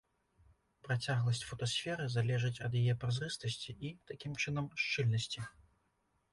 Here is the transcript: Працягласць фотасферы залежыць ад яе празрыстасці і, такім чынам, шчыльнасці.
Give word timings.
Працягласць 0.87 1.41
фотасферы 1.49 2.07
залежыць 2.15 2.63
ад 2.69 2.73
яе 2.81 2.97
празрыстасці 3.05 3.79
і, 3.91 3.95
такім 4.13 4.33
чынам, 4.45 4.65
шчыльнасці. 4.85 5.39